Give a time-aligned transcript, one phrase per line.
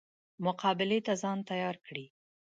[0.45, 2.05] مقابلې ته ځان تیار کړي.